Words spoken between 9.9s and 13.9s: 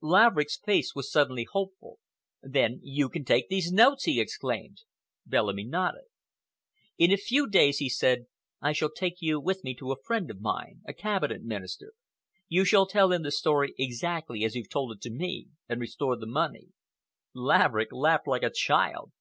a friend of mine—a Cabinet Minister. You shall tell him the story